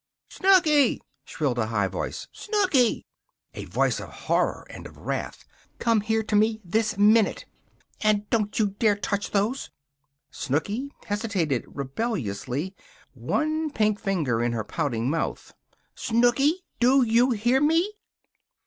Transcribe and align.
"Snooky!" 0.29 0.99
shrilled 1.25 1.59
a 1.59 1.67
high 1.67 1.85
voice. 1.87 2.27
"Snooky!" 2.31 3.05
A 3.53 3.65
voice 3.65 3.99
of 3.99 4.09
horror 4.09 4.65
and 4.67 4.87
of 4.87 4.97
wrath. 4.97 5.45
"Come 5.77 6.01
here 6.01 6.23
to 6.23 6.35
me 6.35 6.59
this 6.65 6.97
minute! 6.97 7.45
And 8.01 8.27
don't 8.31 8.57
you 8.57 8.71
dare 8.79 8.95
to 8.95 9.01
touch 9.01 9.29
those!" 9.29 9.69
Snooky 10.31 10.91
hesitated 11.05 11.65
rebelliously, 11.67 12.73
one 13.13 13.69
pink 13.69 13.99
finger 13.99 14.41
in 14.43 14.53
her 14.53 14.63
pouting 14.63 15.07
mouth. 15.07 15.53
"Snooky! 15.93 16.63
Do 16.79 17.03
you 17.03 17.29
hear 17.29 17.61
me?" 17.61 17.93